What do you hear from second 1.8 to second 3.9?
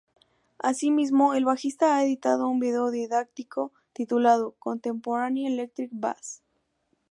ha editado un vídeo didáctico